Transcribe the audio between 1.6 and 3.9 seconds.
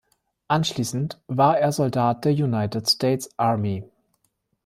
Soldat der United States Army.